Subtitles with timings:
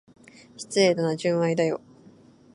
[0.57, 1.79] 失礼だな、純愛だよ。